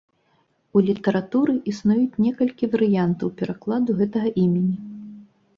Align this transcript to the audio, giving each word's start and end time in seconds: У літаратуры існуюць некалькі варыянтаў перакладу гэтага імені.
У 0.79 0.81
літаратуры 0.87 1.53
існуюць 1.73 2.19
некалькі 2.29 2.71
варыянтаў 2.77 3.33
перакладу 3.43 3.99
гэтага 4.01 4.27
імені. 4.47 4.77